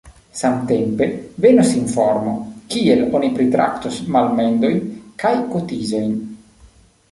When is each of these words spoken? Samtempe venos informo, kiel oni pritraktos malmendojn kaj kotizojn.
Samtempe 0.37 1.07
venos 1.45 1.69
informo, 1.81 2.33
kiel 2.75 3.05
oni 3.19 3.31
pritraktos 3.37 4.01
malmendojn 4.17 4.83
kaj 5.25 5.35
kotizojn. 5.55 6.19